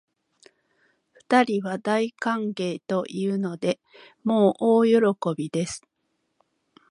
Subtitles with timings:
[1.13, 3.79] 二人は大歓迎というので、
[4.23, 4.99] もう大喜
[5.37, 5.83] びです